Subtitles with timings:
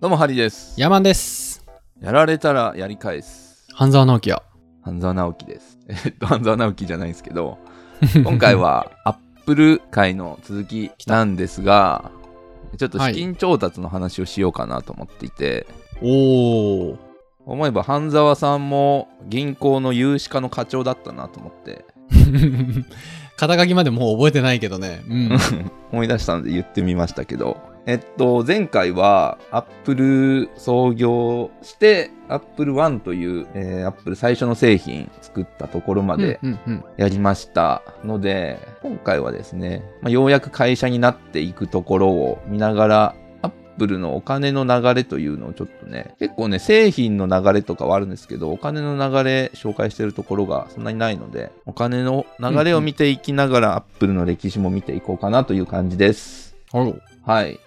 [0.00, 0.80] どうもハリーです。
[0.80, 1.62] ヤマンです。
[2.00, 3.66] やられたらやり返す。
[3.74, 4.42] 半沢直樹や。
[4.80, 5.78] 半沢直樹です。
[6.06, 7.58] えっと、半沢直樹じゃないんですけど、
[8.24, 12.10] 今回はアップル界の続きなんですが、
[12.78, 15.66] ちょっと資金調達の話をしようかなと思っていて、
[16.00, 16.96] おー。
[17.44, 21.84] 思えば半沢さんも銀行の融資課の課長だったなと思って、
[23.36, 25.02] 肩書きまでもう覚えてないけどね。
[25.06, 25.38] うん。
[25.92, 36.38] 思い出したので言ってみましたけど、えっと、前回はアップル創業して、アップル1という、えー、アップル最初の製品作ったところまで
[36.96, 56.54] やりましたので、今回はですね、まあ、ようやく会社になっていくところを見ながら、アップルのお金の流れというのをちょっとね、結構ね、製品の流れとかはあるんですけど、お金の流れ紹介してるところがそんなにないので、お金の流れを見ていきながら、アップルの歴史も見ていこうかなという感じです。
[57.24, 57.58] はい。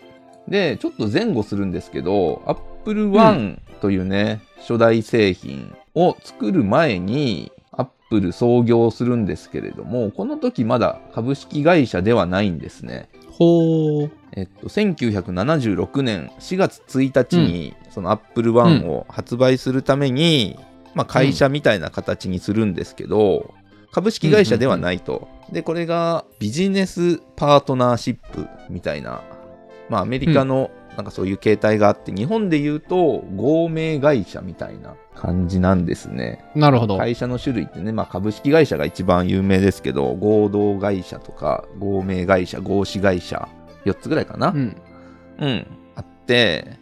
[0.47, 13.09] で、ちょっと前後するんですけど、Apple One というね、初代製品を作る前に、Apple 創業するんですけれども、この時まだ株式会社ではないんですね。
[13.31, 14.11] ほー。
[14.35, 20.59] えっと、1976年4月1日に、その Apple One を発売するために、
[20.94, 23.53] まあ会社みたいな形にするんですけど、
[23.91, 25.28] 株式会社ではないと。
[25.52, 29.22] で、これがビジネスパートナーシップみたいな、
[29.89, 36.44] まあアメリカのなんかそういう形態があって、日本で言うと合名会社みたいな感じなんですね。
[36.56, 36.98] なるほど。
[36.98, 43.48] 会社の種類ってね、まあ、株式会社が一番有名ですけど、合同会社とか、合名会社、合資会社、
[43.86, 44.50] 4つぐらいかな。
[44.50, 44.78] うん。
[45.40, 46.78] うん、あって、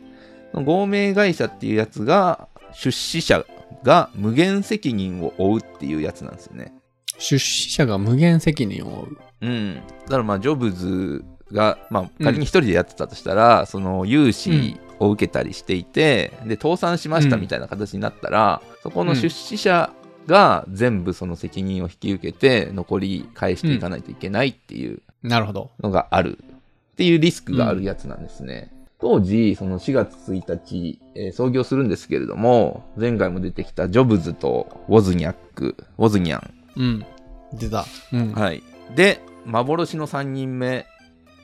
[0.53, 3.45] 合名会社っていうやつが、出資者
[3.83, 6.73] が無限責任を負うっていうやつなんですよね。
[7.17, 9.17] 出資者が無限責任を負う。
[9.41, 9.75] うん。
[9.75, 19.91] だからまあ、ジョブズが、まあ、仮に一人でやってたとしたら、その融資を受けたりしていて、で、倒産しましたみたいな形になったら、そこの出資者
[20.27, 25.71] が全部その責任を引き受けて、残り返していかないといけないっていうなるほど。
[25.81, 28.71] のがあるっていうリスクがあるやつなんですね。
[28.99, 36.53] 当時、その4月1日、えー創業するんですけれども、前回も出てきたジョブズとウォズニャック、ウォズニャン。
[36.75, 37.05] うん。
[37.53, 37.85] 出た。
[38.13, 38.31] うん。
[38.33, 38.61] はい。
[38.95, 40.85] で、幻の3人目、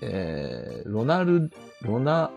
[0.01, 2.31] えー、ロナル、ロナ、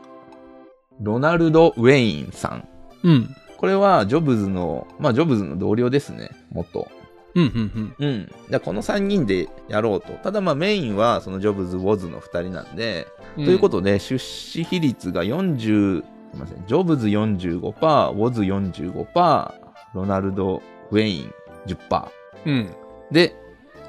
[1.01, 2.69] ロナルド・ウェインさん。
[3.03, 3.37] うん。
[3.57, 6.89] これはジョブズの、まあジョブズの同僚ですね、元。
[7.35, 8.33] うん、うん、うん。
[8.51, 10.13] でこの3人でやろうと。
[10.15, 13.07] ただまあメインはそのジョブズ、ウォズの2人なんで、
[13.37, 13.45] うん。
[13.45, 16.05] ということで、出資比率が40、す
[16.35, 19.53] みません、ジョブズ45%、ウォズ45%、
[19.95, 21.33] ロナルド・ウェイン
[21.67, 22.09] 10%。
[22.47, 22.71] うん。
[23.11, 23.35] で、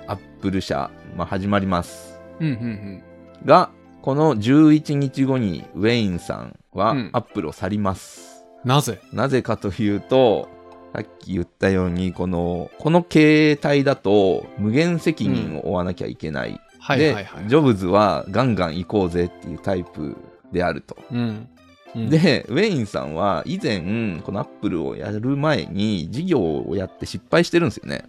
[0.07, 2.19] アップル社、まあ、始まります。
[2.39, 3.03] うん、うん、
[3.45, 3.71] が、
[4.01, 8.45] この11日後にウェインさんはうんアップルを去ります。
[8.63, 8.69] うん。
[8.69, 8.99] なぜ？
[9.13, 10.49] なぜかというと、
[10.93, 16.59] さっき言ったように、この、この形態だと無限責任を負わなきゃいけない。
[16.79, 17.43] はいはいはい。
[17.43, 20.17] で、ジョブズはガンガン行こうぜっていうタイプ
[20.51, 20.97] であると。
[21.11, 21.47] うん。
[21.93, 28.05] うん、で、ウェインさんは以前、このアップルをやる前に事業をやって失敗してるんですよね。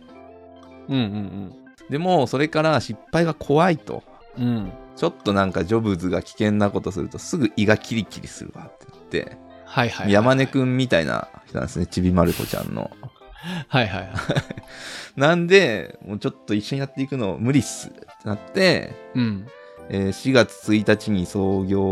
[0.88, 1.52] うん、うん、
[1.90, 4.02] でも、それから失敗が怖いと。
[4.38, 4.72] うん。
[4.92, 4.96] うん。
[4.96, 10.12] ちょっとなんかジョブズが危険なことするとすぐ胃がキリキリするわって言って、はいはいはい。
[10.12, 12.90] 山根くんみたいな人なんですね、ちびまる子ちゃんの。
[13.68, 14.10] はいはいはい。
[15.16, 19.46] なんで、もうちょっと一緒にやっていくの無理っすってなって、うん。
[19.88, 21.82] えー4月1日に創業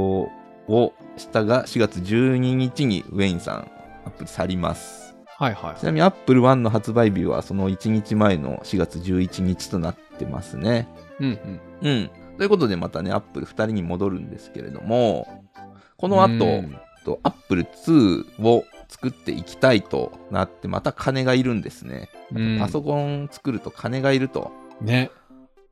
[0.68, 3.70] をしたが、4月12日にウェインさん、
[4.04, 5.16] アップル去ります。
[5.38, 5.84] はいはいち。
[5.84, 10.86] なみにアップル1の発売日はその1日前の4月11日となってますね。
[11.18, 11.88] うん、うん。
[11.88, 12.10] うん。
[12.36, 15.44] ということでまたね、アップル2人に戻るんですけれども、
[15.96, 16.28] この後、
[17.22, 22.08] アップル2を作っていきたいとなって、また金がいるんですね。
[22.34, 24.52] うんパソコン作ると金がいると。
[24.80, 25.10] ね。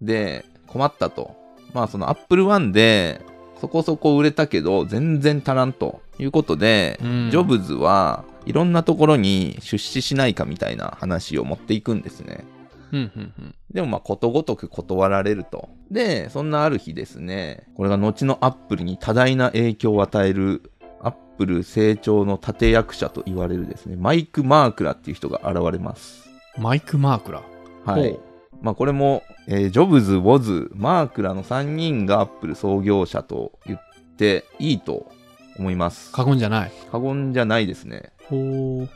[0.00, 1.36] で、困ったと。
[1.72, 3.20] まあ、そのアップル1で、
[3.60, 12.44] そこそこ売れたけど、全然足らんということで、うんジョブズはいろんなところに出資しないかみたいな話を持っていくんですね。
[12.92, 13.54] うん、うん、うん。
[13.72, 15.68] でもまあことごとく断られると。
[15.90, 20.70] で、そんなある日ですね、これが後のアップルに多大な影響を与える、
[21.00, 26.28] アップル成長の立役者と言われるですね、マイク・マークラっていう人が現れます。
[26.58, 27.42] マイク・マークラ？
[27.84, 28.18] はい。
[28.60, 33.80] まあこれも、えージョブズ、ウォズ、マークラの3人がアップル創業者と言っ
[34.16, 35.10] ていいと
[35.58, 36.12] 思います。
[36.12, 36.72] 過言じゃない。
[36.90, 38.12] 過言じゃないですね。
[38.26, 38.88] ほう。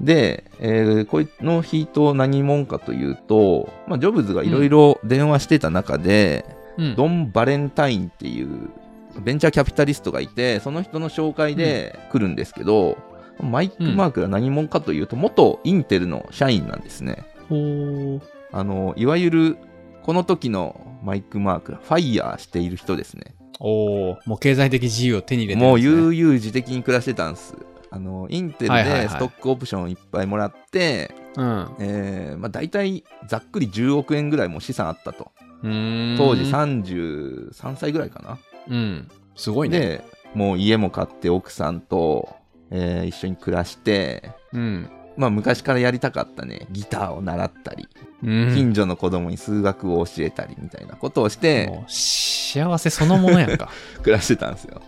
[0.00, 6.44] で、えーこの日と何者かというと、まあ、ジョブズがいろいろ電話してた中で、
[6.78, 6.94] うん。
[6.94, 8.70] ドン・バレンタインっていう
[9.20, 12.98] ベンチャーキャピタリストがいて、その人の紹介で来るんですけど、
[13.40, 17.24] マイク・マークが何者かというと、元インテルの社員なんですね。
[17.48, 18.22] ほう。
[18.52, 19.56] あの、いわゆる、
[20.02, 23.34] この時のマイク・マークがファイヤーしている人ですね。
[23.58, 25.80] おお、もう経済的自由を手に入れてるもう。
[25.80, 27.54] 悠々自適に暮らしてたんです。
[27.90, 35.32] あの、インテルでストックオプションをいっぱいもらって、大体ざっくり10億円ぐらいも資産あったと。
[35.62, 38.38] 当時33歳ぐらいかな。
[38.68, 39.08] うん。
[39.34, 39.78] すごいね。
[39.78, 40.04] で、
[40.34, 42.36] もう家も買って奥さんと、
[42.70, 44.90] えー一緒に暮らして、うん。
[45.16, 47.88] まあ昔からやりたかったね、ギターを習ったり、
[48.22, 48.54] うん。
[48.54, 53.70] 近所の子供に数学を教えたりみたいなことをして幸せそのものやんか。
[54.02, 54.82] 暮らしてたんですよ。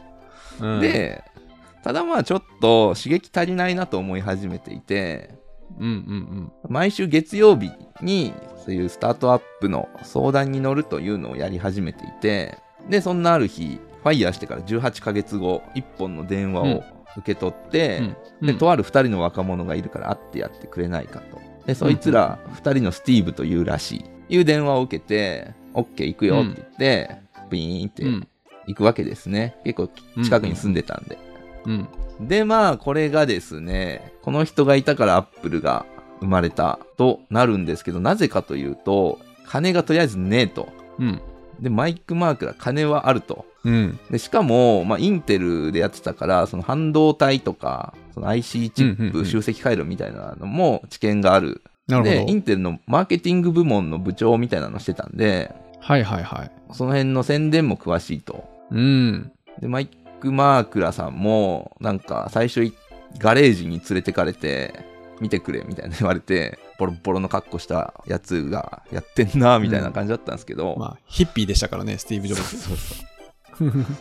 [0.60, 1.24] うん、で、
[1.82, 5.30] ただまあちょっと刺激足りないなと思い始めていて、
[5.78, 7.70] うんうん毎週月曜日
[8.02, 8.32] に
[8.64, 12.58] そういうスタートアップの相談に乗るというのをやり始めていて、
[12.88, 16.84] で、そんなある日、ファイヤーしてから18ヶ月後、1本の電話を
[17.16, 18.16] 受け取って、うん。
[18.42, 18.46] うん。
[18.46, 21.38] で、とある2人の若者がいるから会ってやってくれないかと。
[21.66, 24.34] で、そいつら2人のスティーブというらしい。
[24.36, 27.16] いう電話を受けて、OK 行くよって言って、
[27.50, 28.28] ビーンってうん。
[28.66, 29.56] 行くわけですね。
[29.64, 29.88] 結構
[30.22, 31.16] 近くに住んでたんで。
[31.16, 31.27] うん。
[32.20, 35.86] で、まあ、これがですね、この人がいたからアップルが
[36.20, 40.68] 生まれたとなるんですけど、なぜかというと、金がとりあえずねえと。
[40.98, 41.20] うん。
[41.60, 43.46] で、マイク・マークら金はあると。
[43.64, 43.98] うん。
[44.10, 51.62] で、しかも、まあ、インテルでやってたから、その半導体とか、その IC チップうんうんうん集積回路みたいなのも知見がある。
[51.86, 52.34] なるほどで、イ。
[52.34, 56.50] ンテルのマーケティング部門の部長みたいなのしてたんで、はいはいはい。
[56.72, 58.44] その辺の宣伝も詳しいと。
[58.70, 59.32] うん。
[59.60, 59.88] で、マイ
[60.20, 62.74] ク・マークラさんも、なんか、最初い、
[63.18, 64.84] ガレージに連れてかれて、
[65.20, 72.58] 見てくれ、みたいな言われて、ボロボロの格好したやつがやってんな、みたいな感じだったんですけど、まあ、ヒッピーでしたからね、スティーブ・ジョブズ。
[72.58, 73.08] そうそう。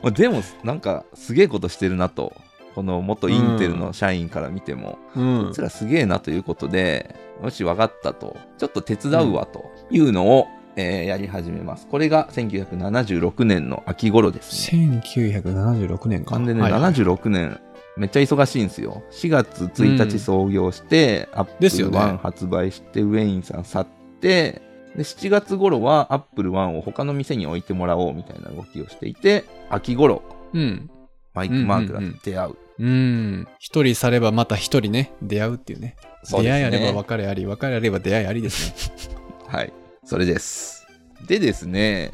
[0.04, 2.34] まあでも、なんか、すげえことしてるなと、
[2.75, 5.44] この元インテルの社員から見ても、うん。
[5.46, 11.88] こいつらすげえなということで、もし分かったと、ちょっと手伝うわというのを、えーやり始めます。
[11.88, 15.01] これが1976年の秋頃ですね。
[15.03, 16.31] 1976年か。
[16.31, 17.59] 完全ね、はいはい76年、
[17.97, 19.03] めっちゃ忙しいんですよ。
[19.12, 23.88] 4月1日創業して、アップルですよね1発売して、ウェインさん去っ
[24.21, 24.62] て、
[24.95, 30.21] で、7月頃はアップル1を他の店に置いてもらおうみたいな動きをしていて、秋頃、
[30.53, 30.89] うん。
[31.33, 32.56] マイク・マークが出会う。
[32.80, 33.47] うん。
[33.59, 35.95] 一人さればまた一人ね、出会うっていうね。
[36.23, 39.15] そうね出会いあれば別れあり、別れあれば出会いありですね。
[39.47, 39.73] はい。
[40.07, 40.88] それです。
[41.27, 42.12] でですね、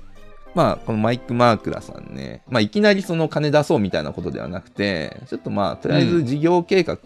[0.56, 6.98] まあ、このマイク・マークラさんね、まあ、いきなりその金出そうみたいなことではなくて、ちょっとまあ、とりあえず事業計画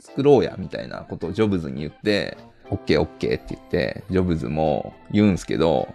[0.00, 2.38] 作ろうや、みたいなことをジョブズに言って、
[2.70, 5.88] OK、OK って言って、ジョブズも言うんすけど、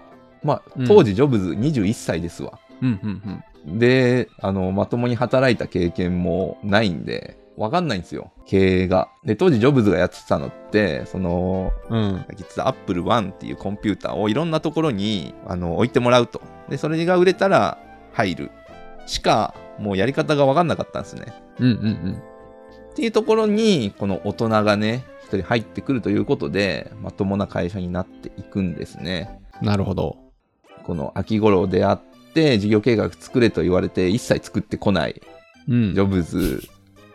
[0.43, 2.59] まあ、当時ジョブズ21歳ですわ。
[2.83, 9.09] うんうんで、あの、まともに働いた経験もないんで、わかんないんですよ、経営が。
[9.23, 11.97] で、当時ジョブズがやってたのって、その、うん。
[11.97, 12.25] うん。
[12.35, 16.41] 実は Apple One っていうコンピューターをいろんなところにあの置いてもらうと。
[16.69, 17.77] で、それが売れたら
[18.13, 18.51] 入る。
[19.05, 21.33] しか、もうやり方が分かんなかったんですね。
[21.59, 22.21] うんうん
[22.91, 29.41] っていうところに、この大人がね、一人入ってくるということで、まともな会社になっていくんですね。
[29.61, 29.67] うん。
[29.67, 30.17] なるほど。
[30.85, 31.97] この秋頃出会っ
[32.33, 35.21] て、事業計画作れと言われて、一切作ってこない
[35.67, 35.93] うん。
[35.93, 36.63] ジョブズ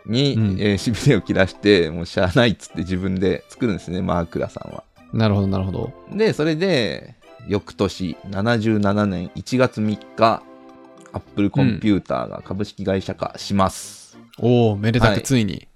[0.05, 4.83] に、うんえーしびれを切らして、もうしゃあないっつって自分で作るんですね、マークラさんは。
[5.13, 5.93] なるほどなるほど。
[6.13, 7.15] で、それで、
[7.47, 10.43] 翌年、77年1月3日、
[11.13, 14.17] アップルコンピューターが株式会社化します。
[14.39, 15.67] おおめでたはいくついに。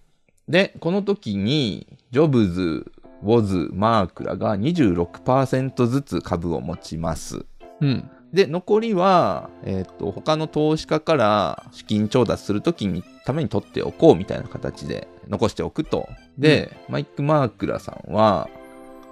[0.47, 2.91] で、この時に、ジョブズ、
[3.23, 7.45] ウォズ、マークらが26%ずつ株を持ちます。
[7.81, 8.09] うん。
[8.35, 16.09] で、残りは、えっ、と、他の投資家から資金調達するときに、ために取っておこうみたいな形で残しておくと。
[16.37, 18.49] で、マイク・マークラさんは、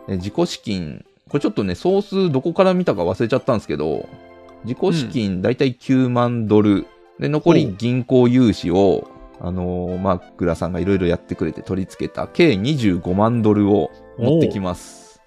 [0.09, 4.09] え自己資金、これちょっとね、総数どこから見たか忘れちゃったんですけど、
[4.65, 6.85] 自己資金だいたい9万ドル。
[7.17, 15.21] で、残り銀行融資を、あのーマークラさんがいろいろやってくれて取り付けた計25万ドルを持ってきます。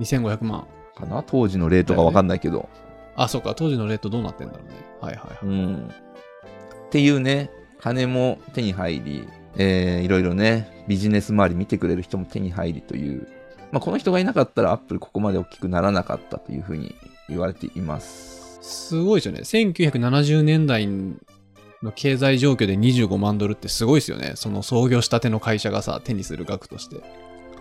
[0.00, 0.66] 2500万。
[0.96, 1.22] かな？
[1.22, 2.68] 当時のレートがわかんないけど。
[3.16, 3.54] あ、そうか。
[3.54, 4.74] 当時のレートどうなってんだろうね。
[5.00, 5.54] はいはいはい。
[5.54, 5.88] うん。
[5.88, 13.26] っていうね、金も手に入り、えー、いろいろね、ビジネス周り見てくれる人も手に入りという、
[13.72, 16.94] まあ、この人がいなかったらアップルここまで大きくならなかったというふうに
[17.28, 18.58] 言われています。
[18.60, 19.40] すごいですよね。
[19.40, 24.32] 1970年代の経済状況で25万ドルってすごいですよね。
[24.34, 27.02] その創業したての会社がさ、手にする額として。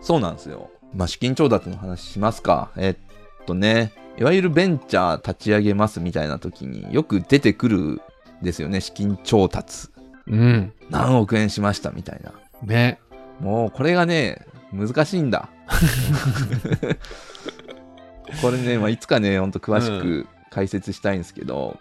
[0.02, 0.70] そうなんですよ。
[0.94, 2.72] まあ、資金調達の話しますか。
[2.78, 8.02] えっとね、いわゆるベンチャー立ち上げますみたいな時によく出てくる
[8.42, 9.90] ですよね、資金調達。
[10.28, 10.74] うん。
[10.90, 12.34] 何億円しましたみたいな。
[12.64, 13.00] ね。
[13.40, 15.50] もうこれがね、難しいんだ。
[18.42, 21.80] これね、まあ、いつかね、ほんと詳しく解説したいんですけど、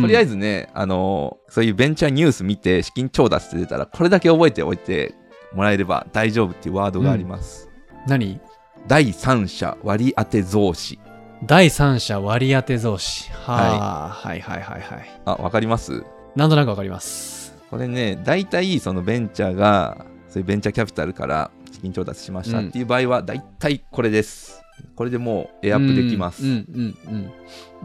[0.00, 5.14] とりあえず、ずね、あのそういうベンチャーニュース見て資金調達って出たら、これだけ覚えておいて
[5.52, 7.68] もらえれば大丈夫っていうワードがあります。
[8.06, 8.40] 何？
[8.88, 10.98] 第三者割当増資。
[11.44, 13.32] 第三者割当増資。
[13.32, 16.04] はあ、はい、はいはいはいあ、わかります？
[16.36, 17.56] なんとなくわかります。
[17.68, 24.62] これね、大体そのベンチャーが、そういうベンチャーキャピタルから資金調達しましたっていう場合は、大体これです。
[24.94, 26.44] これでもうエアップできます。
[26.44, 27.32] うんうんうん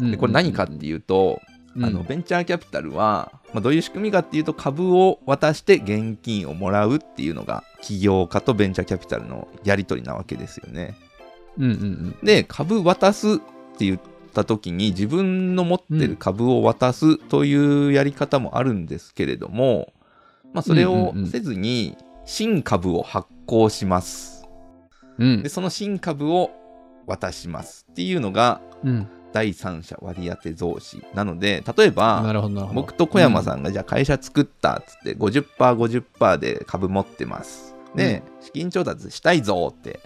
[0.02, 0.12] うん。
[0.12, 1.42] でこれ何かっていうと、
[1.76, 10.96] うんあのベンチャーキャピタルは、まあ、どういう仕組みかっていうと株を渡して現金をもらうっていうのが起業家とベンチャーキャピタルのやり取りなわけですよね。
[11.58, 12.18] うんうんうん。
[12.24, 13.38] で株渡すっ
[13.78, 14.00] て言っ
[14.34, 19.94] た時に自分の持ってる株を渡すというやり方もあるんですけれども、
[20.54, 24.48] まあ、それをせずに新株を発行します。
[25.18, 26.52] うんでその新株を
[27.08, 29.08] 渡しますっていうのがうん。
[29.34, 32.22] 第三者割当増資なので例えば。
[32.74, 37.76] 僕と小山さんがじゃあ会社作ったっつって 50%50% で株持ってます。
[37.96, 40.00] で、資金調達したいぞって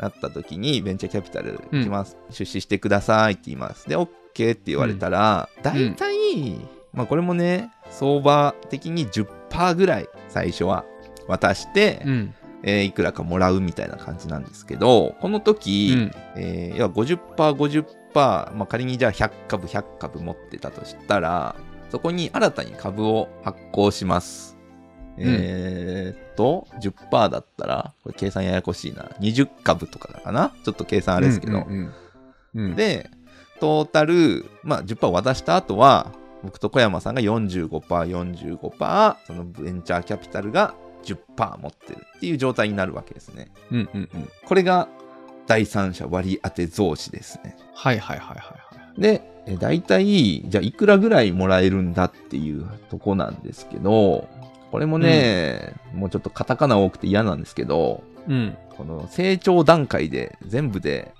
[0.00, 3.88] なった時にベンチャーキャピタルます、出資してくださいって言います。
[3.88, 6.58] で、OK って言われたら、大体、
[6.92, 10.84] まあこれもね、相場的に10%ぐらい最初は
[11.28, 12.34] 渡して、うん。
[12.62, 21.56] えーいくらかもらうみたいな感じなんですけど、この時、うんえー要は 50%50%、まあ、仮にじゃあ100株100株持ってたとしたら
[21.90, 24.59] そこに新たに株を発行します。
[25.24, 31.92] んえーっと10%だったらこれ計算ややこしいな20株とかだかなちょっと計算あれですけど、うん
[32.54, 32.76] うんうん。
[32.76, 33.10] で
[33.60, 36.12] トータル、まあ、10%渡した後は
[36.42, 40.74] 僕と小山さんが 45%45% そのベンチャーキャピタルが
[41.04, 43.50] 10%持ってるっていう状態になるわけですね。
[43.70, 44.28] うんうんうん。
[44.44, 44.88] これが
[45.46, 47.56] 第三者割当増資ですね。
[47.74, 49.00] はいはいはいはいはい。
[49.00, 54.28] で、え大体、じゃあいくらぐらいもらえるんだっていうとこなんですけど、
[54.70, 58.56] これもね、もうちょっとカタカナ多くて嫌なんですけど、うん。
[58.76, 61.12] この成長段階で全部で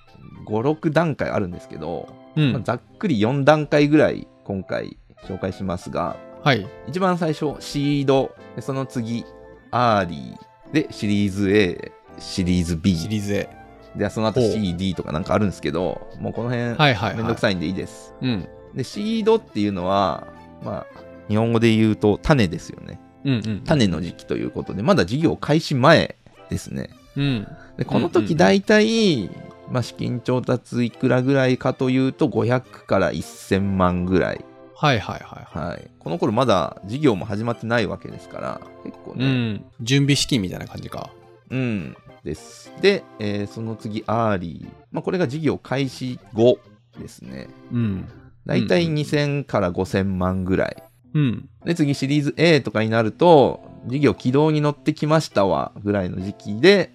[0.46, 2.52] 5、6段階あるんですけど、うん。
[2.52, 6.66] まあざっくり4段階ぐらい今回紹介しますが、はい。
[6.88, 9.24] 一番最初、シード、でその次、
[9.70, 13.48] アーリー、で、シリーズ A、シリーズ B、シリーズ A。
[13.96, 17.16] で、その後 CD とかなんかあるんですけど、もうこの辺、はいはいはい。
[17.16, 18.14] めんどくさいんでいいです。
[18.20, 18.48] うん。
[18.74, 20.28] で、シードっていうのは、
[20.62, 23.00] まあ、日本語で言うと種ですよね。
[23.24, 23.60] うんうん。
[23.64, 26.16] 種の時期ということで、まだ事業開始前
[26.48, 26.90] ですね。
[27.16, 27.46] うん。
[27.76, 29.28] で、このうんうん時大体、
[29.70, 34.44] まあ、資金調達いくらぐらいかというと、500から1000万ぐらい。
[34.74, 35.90] はいはいはいははい。
[35.98, 39.14] この頃まだ事業も始まってないわけですから、結構い。
[39.16, 39.64] うね、ん。
[39.82, 41.10] 準備資金みたいな感じか。
[41.50, 42.72] うん、です。
[42.80, 44.68] で、えーその次、アーリー。
[44.92, 46.58] まあ、これが事業開始後
[46.98, 47.48] ですね。
[47.72, 48.08] うん。
[48.46, 50.82] だいたいうん2000から5000万ぐらい。
[51.14, 51.48] うん。
[51.64, 56.92] で、次シリーズ A とかになると、事業軌道に乗ってきましたわ、ぐらいの時期で、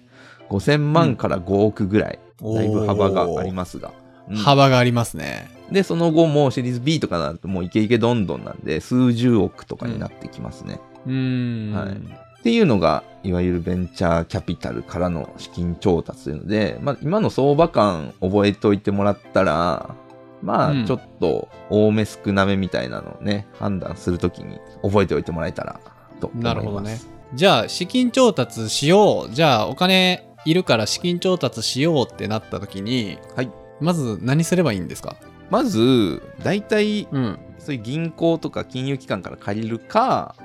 [0.48, 2.18] 5000万から5億ぐらい。
[2.42, 3.88] だいぶ幅がありますが。
[3.88, 5.48] うん幅がありますね。
[5.70, 10.80] で、その後もシリーズ B とかになるともうイケイケどんどんなんで、数十億とかになってきますね。
[11.06, 11.72] うーん。
[11.72, 19.96] はいっていうのが、いわゆるベンチャーキャピタルからの資金調達というので、まあ、今の相場感覚えておいてもらったら、
[20.42, 25.80] まうんあ、ちょっと多め少なめみたいなのをね、判断するときに覚えておいてもらえたら
[26.20, 26.54] と思います。
[26.54, 27.00] なるほどね。
[27.34, 29.34] じゃあ、資金調達しよう。
[29.34, 33.50] じゃあ、お金いるから資金調達しようってなった時に、はい。
[33.80, 35.16] まず何すればいいんですか？
[35.50, 37.38] まず、大体、うん。
[37.58, 40.36] そういう銀行とか金融機関から借りるか、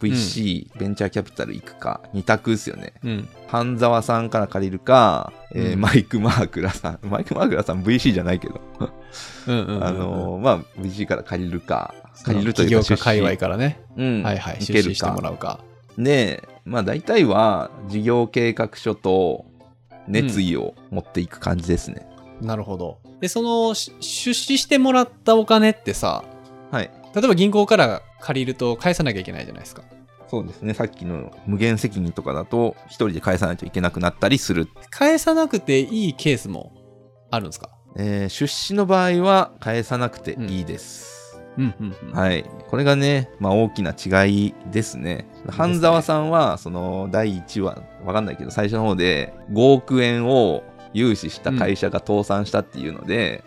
[0.00, 2.94] VC、ベンチャーキャピタル行くか、二択ですよね。
[3.04, 3.28] うん。
[3.46, 6.98] 半沢さんから借りるか、えーうんマイク・マークラさん。
[7.06, 8.60] マイク・マークラさん VC じゃないけど、
[9.46, 9.84] うんうんうんうん。
[9.84, 13.80] あのーまあ、VC から借りるか、借りるというか家界隈からね。
[13.96, 14.58] うん、はいはい。
[14.60, 15.34] 受ける出資してもらか。
[15.34, 15.60] うか。
[15.98, 19.44] で、まあ、大体は事業計画書と
[20.08, 22.06] 熱意を持っていく感じですね。
[22.40, 22.98] なるほど。
[23.20, 26.24] で、その、し出資してもらったお金ってさ、
[26.70, 26.90] はい。
[27.14, 29.82] 例えば銀行から借りると返さなきゃいけないじゃないですか。
[30.28, 30.74] そうですね。
[30.74, 34.68] さっきの無限責任とかだと、一人で返さないといけなくなったりする。
[34.90, 36.72] 返さなくていいケースも
[37.30, 37.70] あるんですか？
[37.96, 41.40] えー出資の場合は返さなくていいです。
[41.58, 42.12] うんうんうん。
[42.12, 42.44] はい。
[42.68, 45.26] これがね、まあ大きな違いですね。
[45.48, 50.62] 半沢さんは、その第1話、わかんないけど、最初の方で5億円を
[50.94, 53.42] 融資した会社が倒産したっていうので、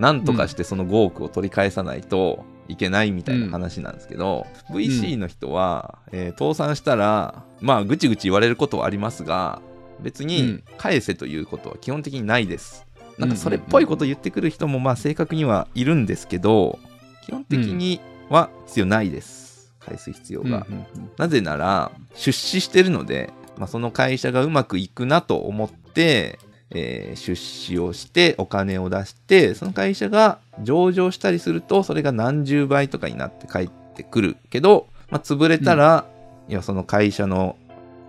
[0.00, 9.60] なんとかしてその5億を取り返さないと、いけないみたいな話なんですけど、VC の人は、えー倒産したらまあぐちぐち言われることはありますが
[10.00, 10.64] 別にうん。
[10.76, 12.86] 返せということは基本的にないです。
[13.18, 16.78] なんかそれっぽいこと言ってくる人もまあ正確にはいるんですけど
[17.24, 19.72] 基本的には必要ないです。
[19.80, 20.48] 返す必要が。
[20.48, 21.10] うんうんうん。
[21.16, 26.38] なぜなら出資してるので、まあ、その会社がうまくいくなと思って、
[26.70, 36.06] えー出資をしてお金を出してその会社が上場したりするとそれが何十倍とかになって帰ってくるけど、まあ、潰れたら、
[36.48, 37.56] いやその会社の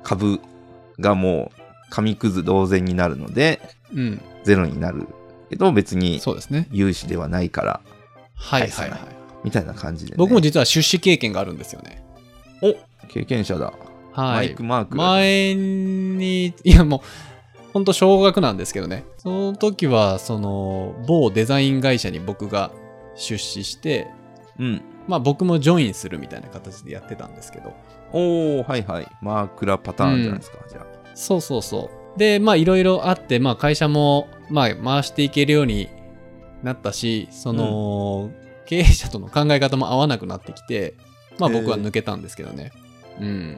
[0.03, 0.39] 株
[0.99, 3.61] がもう紙くず同然になるので
[3.93, 4.21] うん。
[4.43, 5.07] ゼロになる
[5.49, 6.67] けど別にそうですね。
[6.71, 7.81] 融資ではないから
[8.35, 8.99] はいはいはい。
[9.43, 12.03] みたいな感じで、ね、僕も実は出資経験があるんですよね。
[12.61, 12.75] お
[13.07, 13.73] 経験者だ、はい
[14.13, 14.63] マイク。
[14.63, 17.01] マーク前に、いやもう、
[17.77, 19.05] ほんと少額なんですけどね。
[19.17, 22.71] その時は、その、某デザイン会社に僕が
[23.15, 24.07] 出資して、
[24.57, 27.73] うんまあ僕もジョインするみたいな形でやってたんですけど。
[28.13, 32.19] おーはいはいマークラパターンじゃないですか、じゃあそうそうそう。
[32.19, 35.87] で、まあいろいろあって、まあ会社も、まあ回していけるように
[36.63, 38.31] なったし、その、
[38.65, 40.95] 経営者との考え方も合わなくなってきて、
[41.37, 42.71] まあ僕は抜けたんですけどね。
[43.21, 43.57] うん。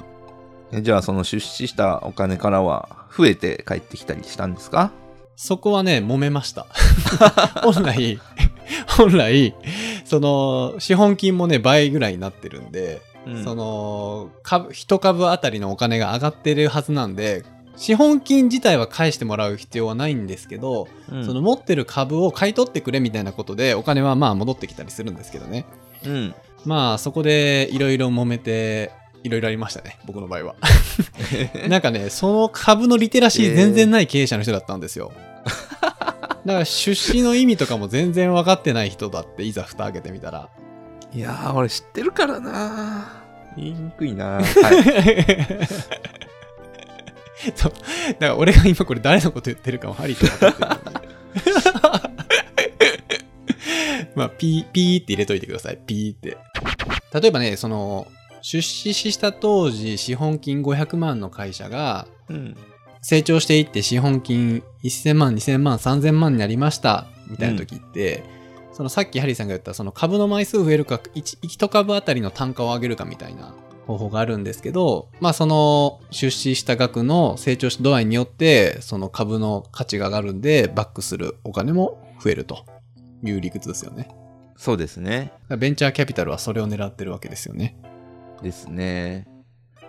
[0.71, 4.91] えじゃあその出資したお金からは増えて帰ってきたりしたんですか？
[5.35, 6.65] そこはね、揉めました。
[7.63, 8.19] 本来、
[8.97, 9.55] 本来、
[10.05, 17.43] その、資本金もね、倍ぐらいになってるんで、うんその、株、一株あたりのお金が上がってるはずなんで、
[17.77, 25.65] 資本金自体は返してもらう必要はないんですけど、うんその持ってる株を買い取ってくれみたいなことでお金はまあ戻ってきたりするんですけどね。
[26.05, 26.35] うん
[26.65, 28.91] まあそこでいろいろ揉めて、
[29.23, 30.55] いろいろありましたね、僕の場合は。
[31.67, 35.11] なんかね、その株のリテラシー全然ない経営者の人だったんですよ。
[36.45, 40.49] だから出資の意味とかも全然分かってない人だって、いざ蓋開けてみたら。
[41.13, 43.23] いやー俺知ってるからな
[43.57, 44.45] 言いにくいな はい
[47.55, 47.71] そう。
[47.71, 51.09] だから俺が今これ誰のこと言ってるかもハリーと分かってるのに。
[54.15, 55.77] まあ、ピー、ピーって入れといてください。
[55.77, 56.37] ピーって。
[57.13, 58.07] 例えばね、その、
[58.41, 62.55] 出資した当時、資本金500万の会社が、うん
[63.01, 68.23] 成長していって資本金1000万、2000万、3000万になりました、みたいな時って、
[68.73, 73.53] そのさっきハリーさんが言ったその株の枚数増えるか、1, 1株あたりの単価を上げるかみたいな
[73.87, 82.65] 方法があるんですけど、まあその出資した額の成長度合いによって、その株の価値が上がるんで、バックするお金も増えると
[83.23, 84.09] いう理屈ですよね。
[84.57, 87.77] そうですねらベンチャーキャピタルはそれを狙ってるわけですよね。
[88.41, 89.27] ですね。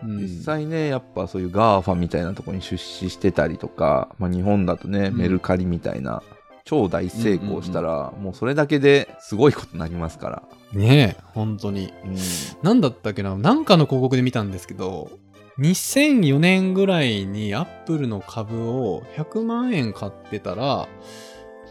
[0.03, 0.19] うん。
[0.19, 5.17] 実際ねやっぱそういう GAFA みたいなところに出資してたりとか、まあ、日本だとね、うん。
[5.17, 6.23] メルカリみたいな
[6.65, 11.93] 超大成功したら、もうそれだけですごいことになりますから、ねえ、本当に。
[12.05, 12.17] うん。
[12.63, 13.37] なんだったっけな？
[13.37, 15.11] なんかの広告で見たんですけど、
[15.59, 20.87] 2004年ぐらいにアップルの株を100万円買ってたら、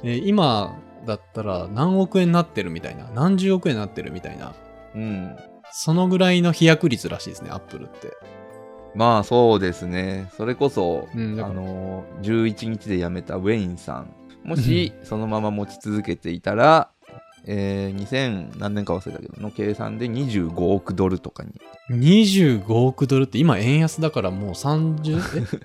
[0.03, 4.53] えー今だったら何億円になってるみたいな、何十億円になってるみたいな、
[4.95, 5.37] うん
[5.71, 8.13] そのぐらいの飛躍率らしいですね、アップルって。
[8.95, 10.31] まあそうですね。
[10.35, 14.13] それこそ、うんあの、11日で辞めたウェインさん。
[14.43, 16.89] もし、そのまま持ち続けていたら、
[17.45, 21.53] えー、2000何年か忘れたけど、の計算で25億ドルとかに。
[21.91, 25.59] 25億ドルって今円安だからもう30、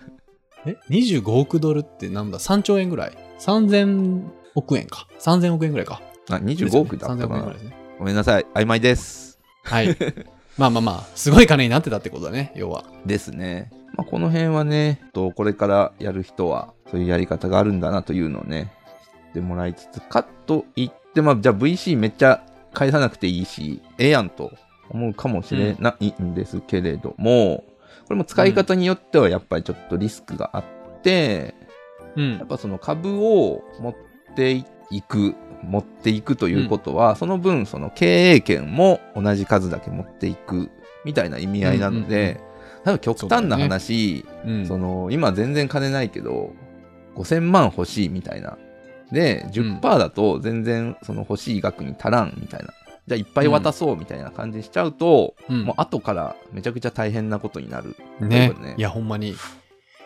[0.67, 0.71] え？
[0.73, 4.23] え ?25 億ドルってなんだ ?3 兆円ぐらい ?3000
[4.55, 5.07] 億円か。
[5.19, 6.01] 3000億円ぐらいか。
[6.31, 7.55] あ、25億だった3000億かな。
[7.99, 8.47] ごめんなさい。
[8.55, 9.24] 曖昧です。
[9.65, 9.97] はい。
[10.57, 12.85] まあまあまあ、すごい金になってたってことだね、要は。
[13.05, 13.71] ですね。
[13.97, 18.73] まあ、この辺はね、とこれからやる人は、そういうやり方があるんだなというのをね、
[19.27, 24.53] 知ってもらいつつ、かといって、まあ、じゃあ VC めっちゃ返さなくていいし、ええやんと
[24.91, 27.65] 思うかもしれないんですけれども、
[28.07, 30.65] これも使い方によってはやっぱりちょっとリスクがあっ
[31.03, 31.55] て、
[32.17, 32.47] うんやっ。
[32.47, 33.95] ぱその株を持っ
[34.37, 40.71] ていく、持っていくということは、その分その経営権も同じ数だけ持っていく
[41.05, 42.41] みたいな意味合いなので、
[42.85, 44.67] 多分極端な話、うん。
[44.67, 46.53] その今全然金ないけど
[47.17, 48.59] 5000万欲しいみたいな。
[49.11, 52.73] で10%だと全然その欲しい額に足らんみたいな。
[53.07, 55.65] じゃあいっぱい渡そうみたいな感じにしちゃうと、うん。
[55.65, 57.97] もう後からめちゃくちゃ大変なことになる。
[58.21, 58.55] ね。
[58.61, 58.75] ね。
[58.79, 59.35] いや、ほんまに。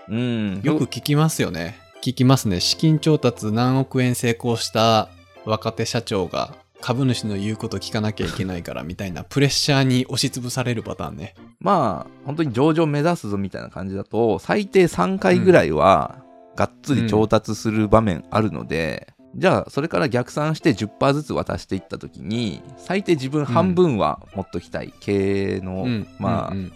[0.09, 0.61] うん。
[0.63, 1.77] よく聞きますよね。
[2.03, 2.61] 聞きますね。
[2.61, 5.09] 資金調達何億円成功した
[5.45, 11.35] 若手社長が株主の言うこと聞かなきゃいけないからみたいなプレッシャーに押しつぶされるパターンね。
[11.61, 16.23] まあ本当に上場目指すぞみたいな感じだと最低3回ぐらいは
[16.57, 26.59] がっつり調達する場面あるので、じゃあそれから逆算して10%ずつ渡していった時に最低自分半分は持っときたい、経営の、うんまあ、うん。
[26.59, 26.73] うん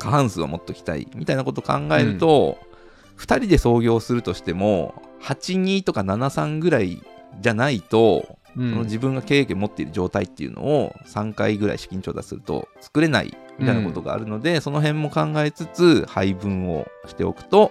[0.00, 2.58] 過半数は持っときたいみたいなことを考えると、
[3.18, 7.02] 2人で創業するとしても82とか73ぐらい
[7.40, 17.70] じゃないと、うんその自分が経営権持っている状態っていうのを3回ぐらい資金調達すると作れないみたいなことがあるので、その辺も考えつつ配分をしておくと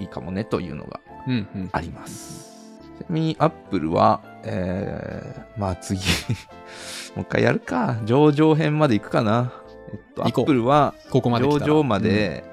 [0.00, 2.46] いいかもねというのがうんうんあります。
[2.98, 6.00] ちなみにアップルは、えー、まあ次
[7.14, 9.52] もう一回やるか上場編まで行くかな。
[9.92, 12.44] えっと、アップルはここまで来たら上場まで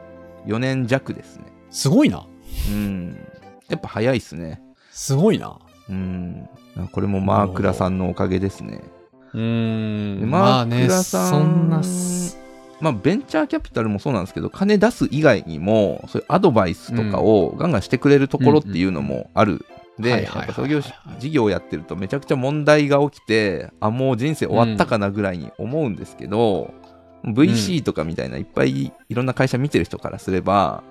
[0.46, 1.46] 4年弱ですね。
[1.72, 2.28] すごいな
[2.70, 3.18] うん。
[3.70, 4.62] やっぱ早いっすね。
[4.92, 5.58] すごいな
[5.90, 6.50] うん。
[6.92, 8.82] これもマークラさんのおかげですね。
[9.34, 12.38] うんまあねマークラさんそんなす
[12.84, 19.66] まあ、ベンチャーキャピタルもそうなんですけど、金出す以外にも、そういうアドバイスとかをガンガンしてくれるところっていうのもある。
[20.00, 26.74] で、創業し事業をやってるとめちゃくちゃ問題が起きて、あ、もう人生終わったかなぐらいに思うんですけど、
[27.24, 30.84] VC とかみたいないっぱいいろんな会社見てる人からすれば、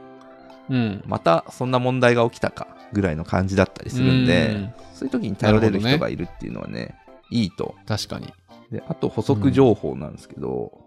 [0.71, 4.75] うんまたそんな問題が起きたかぐらいの感じだったりするんで、うん。
[4.95, 6.97] そういう時に頼れる人がいるっていうのはね、
[7.31, 7.75] いいと。
[7.87, 8.33] 確かに。
[8.71, 10.79] で、あと補足情報なんですけど、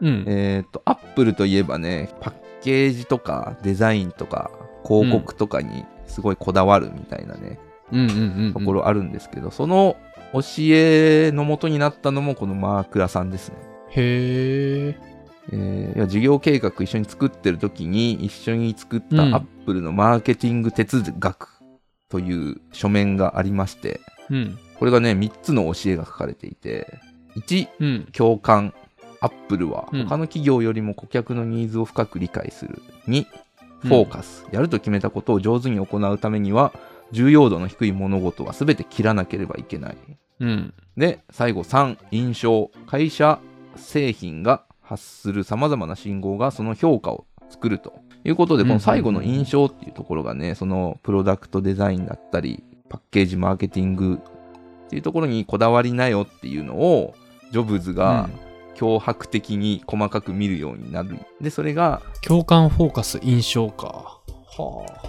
[0.00, 0.24] うん。
[0.26, 4.50] えっ、と、アップルといえばね、パッケージとかデザインとか
[4.86, 7.58] 広告とかにすごいこだわるみたいなね、
[7.92, 8.00] うん。
[8.00, 9.96] うんうんうんところあるんですけど、その
[10.32, 13.56] 教えの元になったのもこのマークラさんですね。
[13.90, 15.13] へえ
[15.52, 21.48] えー事業計画一緒に作ってる時に一緒に作ったうんアップルのマーケティング哲学
[22.08, 26.98] という書面がありまして、うんこれがね、3つの教えが書かれていて、
[27.36, 28.74] 1、うん共感。
[29.20, 32.82] アップルはうん他の企業よりも顧客のニーズを深く理解する。
[33.08, 33.24] 2、
[33.80, 34.46] フォーカス。
[34.52, 36.74] やると決めたことを上手に行うためには、
[37.12, 39.96] 重要度の低い物事は全て切らなければいけない。
[40.40, 42.70] うんで、最後3、印象。
[42.86, 43.38] 会社、
[43.76, 47.94] 製品が発する様々な信号がその評価を作ると
[48.24, 54.20] いうことで、この最後の印象っていうところがね、そのプロダクトデザインだったり、パッケージマーケティング
[54.86, 57.14] っていうところにこだわりなよっていうのを、
[57.50, 58.28] ジョブズが
[58.76, 61.18] 脅迫的に細かく見るようになる。
[61.40, 64.20] で、それが、共感フォーカス印象かは
[64.56, 65.08] あ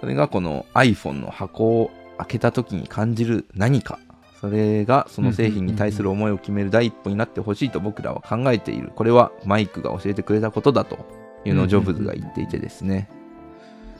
[0.00, 3.98] それがこの iPhone の箱を開けた時に感じる何か。
[4.40, 8.90] それがその製品に対する思いを決める第一歩になってほしいと僕らは考えている。
[8.94, 10.98] これはマイクが教えてくれたことだと
[11.44, 13.10] いうのをジョブズが言っていてですね。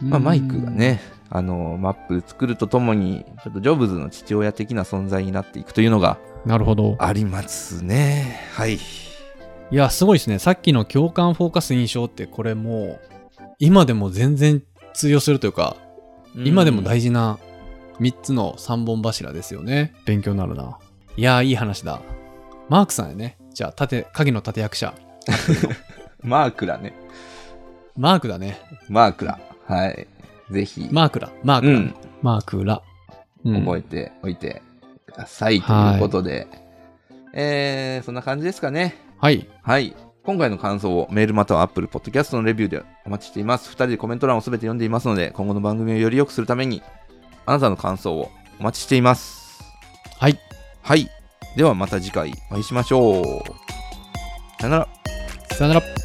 [0.00, 8.40] まあマイクがね、あの、マップ作るとともに、ちょっとジョブズの父親的な存在になっていくというのがなるほどありますね。
[8.54, 8.74] はい。
[8.74, 8.78] い
[9.76, 13.00] やすごいですねさっきの共感フォーカス印象ってこれもう
[13.60, 15.76] 今でも全然通用するというか
[16.34, 17.38] 今でも大事な
[18.00, 19.94] 3つの3本柱ですよね。
[20.06, 20.78] 勉強になるな。
[21.16, 22.00] いやー、いい話だ。
[22.68, 23.36] マークさんやね。
[23.52, 24.94] じゃあ、盾、影の立役者。
[26.22, 26.94] マークラね。
[27.96, 28.58] マークだね。
[28.88, 29.38] マークラ。
[29.66, 30.06] はい。
[30.50, 31.30] ぜひ、マークラ。
[31.44, 31.72] マークラ。
[31.72, 32.82] うん、マークラ。
[33.44, 34.62] うん覚えておいて
[35.06, 35.60] ください。
[35.60, 36.46] ということで、
[37.32, 38.96] えー、そんな感じですかね。
[39.18, 39.46] はい。
[39.62, 39.94] はい。
[40.22, 43.70] 今回の感想をメールまたは Apple Podcast のレビューでお待ちしています。
[43.70, 46.82] 二人でコメント欄をすべて読んでいますので、今後の番組をより良くするために、
[47.50, 49.60] あなたの感想をお待ちしています。
[50.20, 50.38] はい。
[50.82, 51.10] はい。
[51.56, 53.24] ではまた次回お会いしましょう。
[54.60, 54.88] さよなら。
[55.56, 55.99] さよなら。